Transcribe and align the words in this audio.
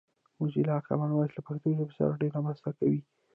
موزیلا 0.39 0.77
کامن 0.87 1.09
وایس 1.11 1.31
له 1.35 1.41
پښتو 1.47 1.67
ژبې 1.77 1.93
سره 1.99 2.19
ډېره 2.21 2.39
مرسته 2.47 2.69
کوي 2.77 2.99